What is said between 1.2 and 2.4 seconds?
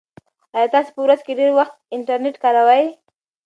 کې ډېر وخت انټرنيټ